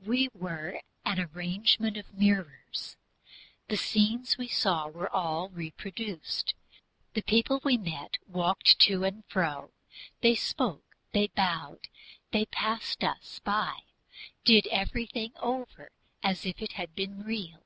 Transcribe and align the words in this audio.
We 0.00 0.30
were 0.32 0.80
an 1.04 1.18
arrangement 1.20 1.98
of 1.98 2.14
mirrors. 2.14 2.96
The 3.68 3.76
scenes 3.76 4.38
we 4.38 4.48
saw 4.48 4.88
were 4.88 5.12
all 5.14 5.50
reproduced; 5.50 6.54
the 7.12 7.20
people 7.20 7.60
we 7.62 7.76
met 7.76 8.16
walked 8.26 8.78
to 8.78 9.04
and 9.04 9.22
fro; 9.26 9.70
they 10.22 10.34
spoke, 10.34 10.96
they 11.12 11.26
bowed, 11.26 11.88
they 12.30 12.46
passed 12.46 13.04
us 13.04 13.40
by, 13.44 13.80
did 14.46 14.66
everything 14.68 15.34
over 15.40 15.82
again 15.88 15.96
as 16.22 16.46
if 16.46 16.62
it 16.62 16.72
had 16.72 16.94
been 16.94 17.22
real. 17.24 17.62